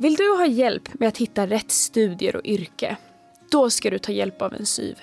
[0.00, 2.96] Vill du ha hjälp med att hitta rätt studier och yrke?
[3.50, 4.96] Då ska du ta hjälp av en SYV.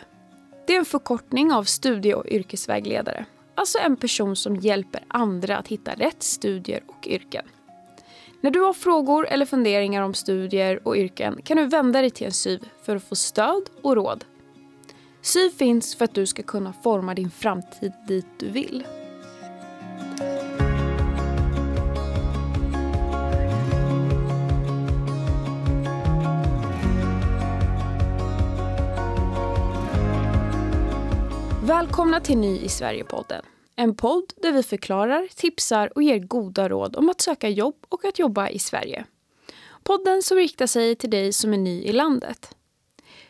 [0.67, 3.25] Det är en förkortning av studie och yrkesvägledare.
[3.55, 7.45] Alltså en person som hjälper andra att hitta rätt studier och yrken.
[8.41, 12.25] När du har frågor eller funderingar om studier och yrken kan du vända dig till
[12.25, 14.25] en SYV för att få stöd och råd.
[15.21, 18.83] SYV finns för att du ska kunna forma din framtid dit du vill.
[31.67, 33.41] Välkomna till Ny i Sverige-podden.
[33.75, 38.05] En podd där vi förklarar, tipsar och ger goda råd om att söka jobb och
[38.05, 39.05] att jobba i Sverige.
[39.83, 42.55] Podden som riktar sig till dig som är ny i landet.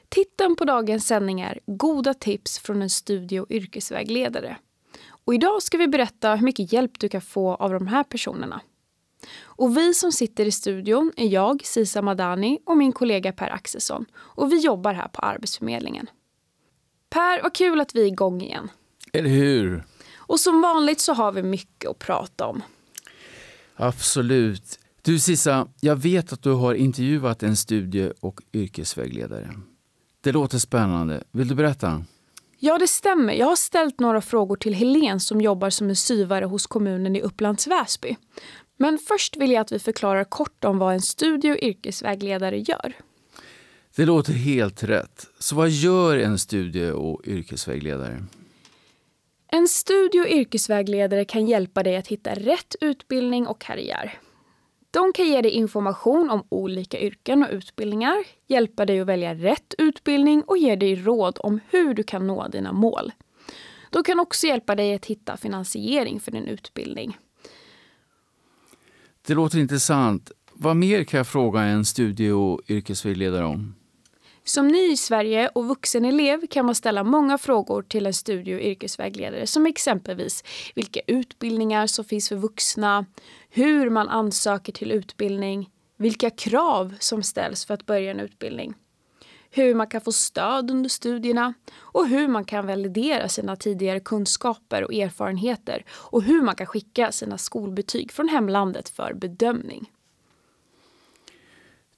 [0.09, 4.57] Titeln på dagens sändning är Goda tips från en studie och yrkesvägledare.
[5.07, 8.61] Och idag ska vi berätta hur mycket hjälp du kan få av de här personerna.
[9.43, 14.05] Och vi som sitter i studion är jag, Sisa Madani och min kollega Per Axelsson.
[14.15, 16.07] Och vi jobbar här på Arbetsförmedlingen.
[17.15, 18.71] Per, vad kul att vi är igång igen.
[19.13, 19.83] Eller hur?
[20.17, 22.63] Och som vanligt så har vi mycket att prata om.
[23.75, 24.79] Absolut.
[25.01, 29.49] Du Sissa, jag vet att du har intervjuat en studie och yrkesvägledare.
[30.21, 31.23] Det låter spännande.
[31.31, 32.03] Vill du berätta?
[32.59, 33.33] Ja, det stämmer.
[33.33, 37.21] Jag har ställt några frågor till Helen som jobbar som en syvare hos kommunen i
[37.21, 38.15] Upplands Väsby.
[38.77, 42.95] Men först vill jag att vi förklarar kort om vad en studie och yrkesvägledare gör.
[43.95, 45.27] Det låter helt rätt.
[45.39, 48.23] Så vad gör en studie och yrkesvägledare?
[49.47, 54.19] En studie och yrkesvägledare kan hjälpa dig att hitta rätt utbildning och karriär.
[54.91, 58.15] De kan ge dig information om olika yrken och utbildningar,
[58.47, 62.47] hjälpa dig att välja rätt utbildning och ge dig råd om hur du kan nå
[62.47, 63.11] dina mål.
[63.89, 67.17] De kan också hjälpa dig att hitta finansiering för din utbildning.
[69.27, 70.31] Det låter intressant.
[70.53, 73.75] Vad mer kan jag fråga en studie och yrkesvägledare om?
[74.47, 78.55] Som ny i Sverige och vuxen elev kan man ställa många frågor till en studie
[78.55, 80.43] och yrkesvägledare som exempelvis
[80.75, 83.05] vilka utbildningar som finns för vuxna,
[83.49, 88.73] hur man ansöker till utbildning, vilka krav som ställs för att börja en utbildning,
[89.49, 94.83] hur man kan få stöd under studierna och hur man kan validera sina tidigare kunskaper
[94.83, 99.91] och erfarenheter och hur man kan skicka sina skolbetyg från hemlandet för bedömning.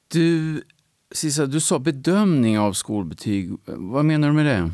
[0.07, 0.63] Du,
[1.11, 3.51] Sissa, du sa bedömning av skolbetyg.
[3.65, 4.71] Vad menar du med det?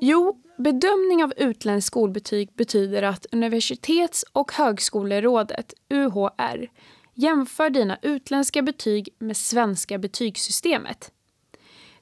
[0.00, 6.70] Jo, bedömning av utländskt skolbetyg betyder att Universitets och högskolerådet, UHR,
[7.14, 11.12] jämför dina utländska betyg med svenska betygssystemet.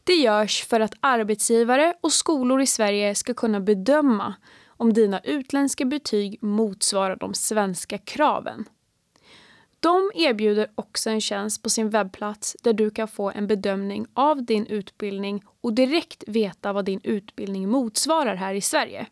[0.04, 4.34] Det görs för att arbetsgivare och skolor i Sverige ska kunna bedöma
[4.66, 8.64] om dina utländska betyg motsvarar de svenska kraven.
[9.80, 14.44] De erbjuder också en tjänst på sin webbplats där du kan få en bedömning av
[14.44, 19.06] din utbildning och direkt veta vad din utbildning motsvarar här i Sverige.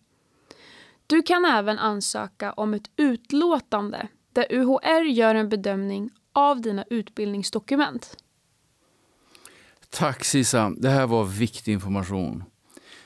[1.07, 8.17] Du kan även ansöka om ett utlåtande där UHR gör en bedömning av dina utbildningsdokument.
[9.91, 12.45] Tack Sissa, det här var viktig information.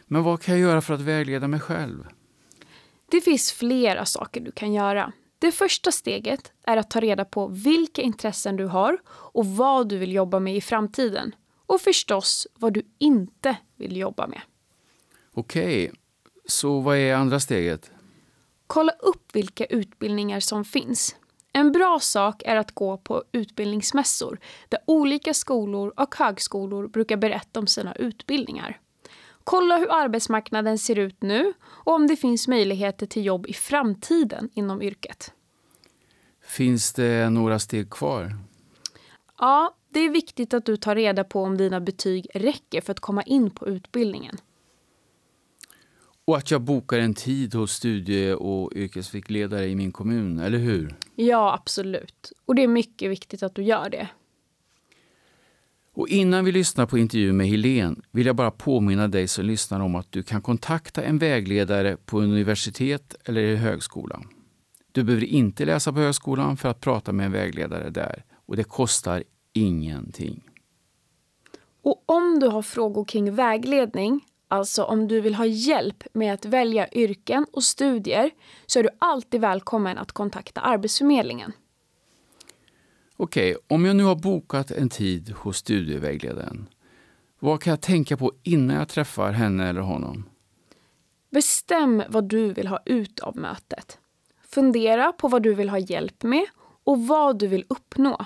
[0.06, 2.09] Men vad kan jag göra för att vägleda mig själv?
[3.11, 5.12] Det finns flera saker du kan göra.
[5.42, 9.98] Det första steget är att ta reda på vilka intressen du har och vad du
[9.98, 11.34] vill jobba med i framtiden.
[11.66, 14.41] Och förstås vad du inte vill jobba med.
[15.34, 15.92] Okej,
[16.47, 17.91] så vad är andra steget?
[18.66, 21.16] Kolla upp vilka utbildningar som finns.
[21.52, 24.38] En bra sak är att gå på utbildningsmässor
[24.69, 28.81] där olika skolor och högskolor brukar berätta om sina utbildningar.
[29.44, 34.50] Kolla hur arbetsmarknaden ser ut nu och om det finns möjligheter till jobb i framtiden
[34.54, 35.32] inom yrket.
[36.44, 38.36] Finns det några steg kvar?
[39.38, 43.00] Ja, det är viktigt att du tar reda på om dina betyg räcker för att
[43.00, 44.36] komma in på utbildningen.
[46.25, 50.94] Och att jag bokar en tid hos studie och yrkesvägledare i min kommun, eller hur?
[51.14, 52.32] Ja, absolut.
[52.44, 54.08] Och det är mycket viktigt att du gör det.
[55.94, 59.81] Och innan vi lyssnar på intervjun med Helen vill jag bara påminna dig som lyssnar
[59.81, 64.21] om att du kan kontakta en vägledare på universitet eller i högskola.
[64.93, 68.65] Du behöver inte läsa på högskolan för att prata med en vägledare där och det
[68.65, 70.43] kostar ingenting.
[71.83, 76.44] Och om du har frågor kring vägledning, alltså om du vill ha hjälp med att
[76.44, 78.31] välja yrken och studier,
[78.67, 81.53] så är du alltid välkommen att kontakta Arbetsförmedlingen.
[83.22, 86.69] Okej, om jag nu har bokat en tid hos studievägledaren,
[87.38, 90.24] vad kan jag tänka på innan jag träffar henne eller honom?
[91.30, 93.98] Bestäm vad du vill ha ut av mötet.
[94.48, 96.46] Fundera på vad du vill ha hjälp med
[96.84, 98.24] och vad du vill uppnå.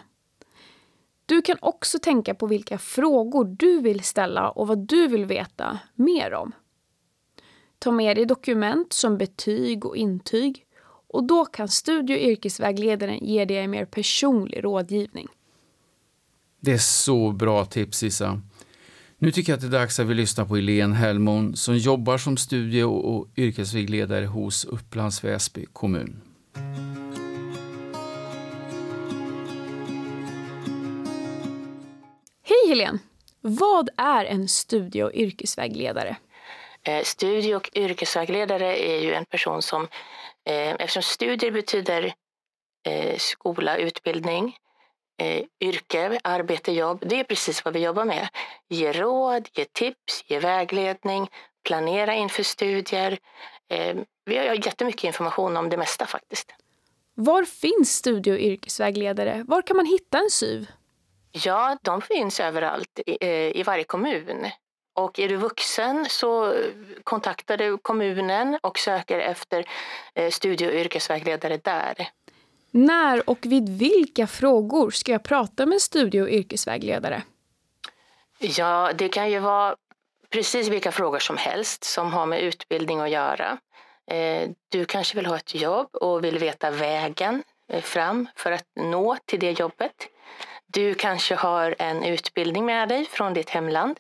[1.27, 5.79] Du kan också tänka på vilka frågor du vill ställa och vad du vill veta
[5.95, 6.53] mer om.
[7.79, 10.66] Ta med dig dokument som betyg och intyg
[11.17, 15.29] och då kan studie och yrkesvägledaren ge dig en mer personlig rådgivning.
[16.61, 18.43] Det är så bra tips, Issa.
[19.19, 22.19] Nu tycker jag att det är dags att vi lyssnar på Helene Hellmon som jobbar
[22.19, 26.21] som studie och yrkesvägledare hos Upplands Väsby kommun.
[32.43, 32.99] Hej Helene!
[33.41, 36.17] Vad är en studie och yrkesvägledare?
[36.87, 39.83] Eh, studie och yrkesvägledare är ju en person som,
[40.45, 42.15] eh, eftersom studier betyder
[42.89, 44.57] eh, skola, utbildning,
[45.61, 47.03] yrke, arbete, jobb.
[47.07, 48.29] Det är precis vad vi jobbar med.
[48.69, 51.29] Ge råd, ge tips, ge vägledning,
[51.65, 53.19] planera inför studier.
[54.25, 56.55] Vi har jättemycket information om det mesta faktiskt.
[57.15, 59.45] Var finns studie och yrkesvägledare?
[59.47, 60.67] Var kan man hitta en SYV?
[61.33, 63.01] Ja, de finns överallt
[63.55, 64.51] i varje kommun.
[64.97, 66.55] Och är du vuxen så
[67.05, 69.65] kontaktar du kommunen och söker efter
[70.15, 72.09] eh, studie och yrkesvägledare där.
[72.71, 77.23] När och vid vilka frågor ska jag prata med studie och yrkesvägledare?
[78.39, 79.77] Ja, det kan ju vara
[80.31, 83.59] precis vilka frågor som helst som har med utbildning att göra.
[84.11, 88.67] Eh, du kanske vill ha ett jobb och vill veta vägen eh, fram för att
[88.81, 90.09] nå till det jobbet.
[90.67, 93.99] Du kanske har en utbildning med dig från ditt hemland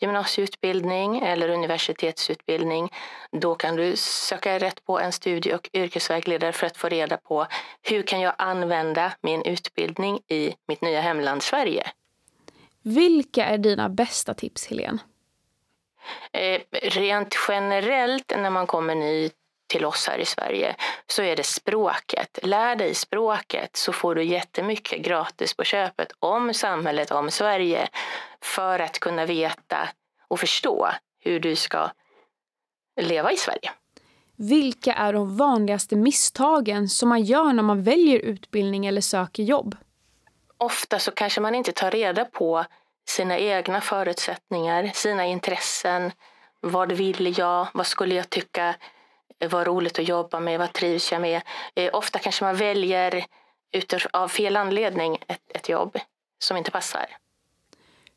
[0.00, 2.92] gymnasieutbildning eller universitetsutbildning,
[3.32, 7.46] då kan du söka rätt på en studie och yrkesvägledare för att få reda på
[7.82, 11.90] hur kan jag använda min utbildning i mitt nya hemland Sverige.
[12.82, 14.98] Vilka är dina bästa tips, Helene?
[16.32, 19.30] Eh, rent generellt när man kommer ny
[19.66, 20.76] till oss här i Sverige
[21.06, 22.38] så är det språket.
[22.42, 27.88] Lär dig språket så får du jättemycket gratis på köpet om samhället, om Sverige
[28.46, 29.88] för att kunna veta
[30.28, 30.90] och förstå
[31.20, 31.90] hur du ska
[33.00, 33.70] leva i Sverige.
[34.36, 39.76] Vilka är de vanligaste misstagen som man gör när man väljer utbildning eller söker jobb?
[40.58, 42.64] Ofta så kanske man inte tar reda på
[43.08, 46.12] sina egna förutsättningar, sina intressen.
[46.60, 47.68] Vad vill jag?
[47.74, 48.74] Vad skulle jag tycka
[49.38, 51.42] vad roligt att jobba med, vad trivs jag med.
[51.74, 53.26] Eh, ofta kanske man väljer
[54.12, 55.98] av fel anledning ett, ett jobb
[56.38, 57.06] som inte passar.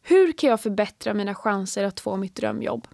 [0.09, 2.87] Hur kan jag förbättra mina chanser att få mitt drömjobb?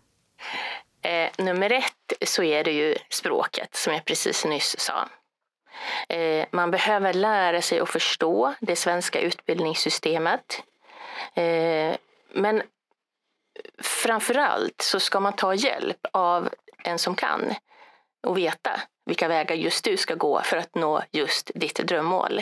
[1.01, 5.09] Eh, nummer ett så är det ju språket som jag precis nyss sa.
[6.09, 10.63] Eh, man behöver lära sig att förstå det svenska utbildningssystemet.
[11.33, 11.95] Eh,
[12.33, 12.61] men
[13.81, 16.49] framförallt så ska man ta hjälp av
[16.83, 17.53] en som kan
[18.23, 22.41] och veta vilka vägar just du ska gå för att nå just ditt drömmål.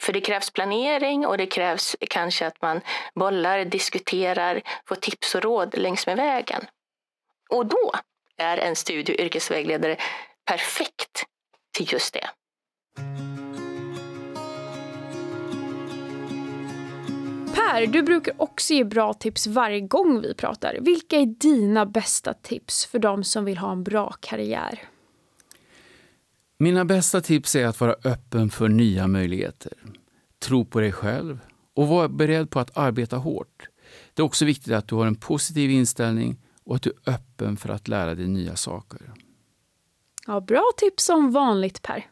[0.00, 2.80] För det krävs planering och det krävs kanske att man
[3.14, 6.66] bollar, diskuterar, får tips och råd längs med vägen.
[7.50, 7.92] Och då
[8.36, 9.96] är en studie och yrkesvägledare
[10.44, 11.24] perfekt
[11.76, 12.28] till just det.
[17.54, 20.76] Per, du brukar också ge bra tips varje gång vi pratar.
[20.80, 24.93] Vilka är dina bästa tips för de som vill ha en bra karriär?
[26.64, 29.72] Mina bästa tips är att vara öppen för nya möjligheter.
[30.38, 31.38] Tro på dig själv
[31.74, 33.68] och var beredd på att arbeta hårt.
[34.14, 37.56] Det är också viktigt att du har en positiv inställning och att du är öppen
[37.56, 39.12] för att lära dig nya saker.
[40.26, 42.06] Ja, bra tips som vanligt Per.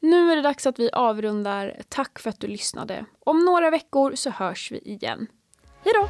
[0.00, 1.82] Nu är det dags att vi avrundar.
[1.88, 3.04] Tack för att du lyssnade.
[3.20, 5.26] Om några veckor så hörs vi igen.
[5.84, 6.08] Hej då!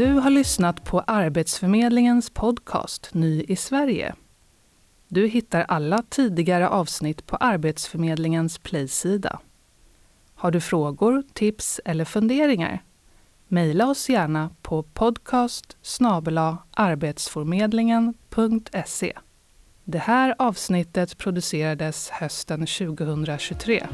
[0.00, 4.14] Du har lyssnat på Arbetsförmedlingens podcast Ny i Sverige.
[5.08, 9.40] Du hittar alla tidigare avsnitt på Arbetsförmedlingens playsida.
[10.34, 12.82] Har du frågor, tips eller funderingar?
[13.48, 15.76] Mejla oss gärna på podcast
[16.70, 19.12] arbetsförmedlingen.se.
[19.84, 23.86] Det här avsnittet producerades hösten 2023.